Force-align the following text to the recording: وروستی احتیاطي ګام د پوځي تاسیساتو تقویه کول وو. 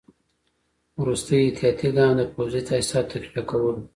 وروستی 1.01 1.39
احتیاطي 1.45 1.89
ګام 1.97 2.11
د 2.17 2.21
پوځي 2.33 2.61
تاسیساتو 2.69 3.13
تقویه 3.21 3.41
کول 3.49 3.61
وو. 3.75 3.83